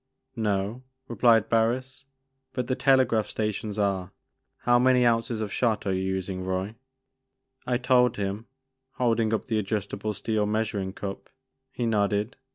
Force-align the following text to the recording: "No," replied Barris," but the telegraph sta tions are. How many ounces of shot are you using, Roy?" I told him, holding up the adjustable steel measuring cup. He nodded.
"No," 0.35 0.81
replied 1.07 1.47
Barris," 1.47 2.05
but 2.55 2.65
the 2.65 2.73
telegraph 2.75 3.27
sta 3.27 3.51
tions 3.51 3.77
are. 3.77 4.09
How 4.61 4.79
many 4.79 5.05
ounces 5.05 5.41
of 5.41 5.53
shot 5.53 5.85
are 5.85 5.93
you 5.93 6.01
using, 6.01 6.43
Roy?" 6.43 6.73
I 7.67 7.77
told 7.77 8.17
him, 8.17 8.47
holding 8.93 9.31
up 9.31 9.45
the 9.45 9.59
adjustable 9.59 10.15
steel 10.15 10.47
measuring 10.47 10.93
cup. 10.93 11.29
He 11.71 11.85
nodded. 11.85 12.35